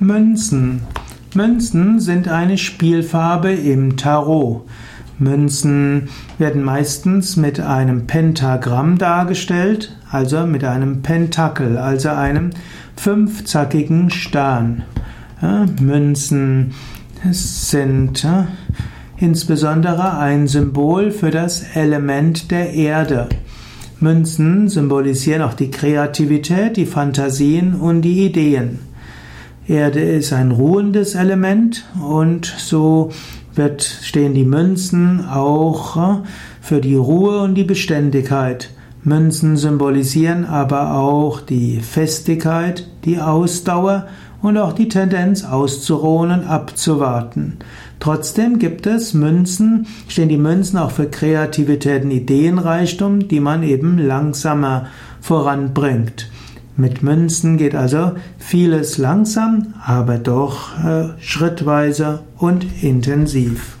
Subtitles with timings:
[0.00, 0.82] Münzen.
[1.34, 4.62] Münzen sind eine Spielfarbe im Tarot.
[5.18, 12.50] Münzen werden meistens mit einem Pentagramm dargestellt, also mit einem Pentakel, also einem
[12.96, 14.84] fünfzackigen Stern.
[15.80, 16.74] Münzen
[17.32, 18.24] sind
[19.16, 23.28] insbesondere ein Symbol für das Element der Erde.
[23.98, 28.87] Münzen symbolisieren auch die Kreativität, die Fantasien und die Ideen.
[29.68, 33.10] Erde ist ein ruhendes Element und so
[33.54, 36.22] wird, stehen die Münzen auch äh,
[36.62, 38.70] für die Ruhe und die Beständigkeit.
[39.04, 44.06] Münzen symbolisieren aber auch die Festigkeit, die Ausdauer
[44.40, 47.58] und auch die Tendenz auszuruhen und abzuwarten.
[48.00, 53.98] Trotzdem gibt es Münzen, stehen die Münzen auch für Kreativität und Ideenreichtum, die man eben
[53.98, 54.86] langsamer
[55.20, 56.30] voranbringt.
[56.80, 63.78] Mit Münzen geht also vieles langsam, aber doch äh, schrittweise und intensiv.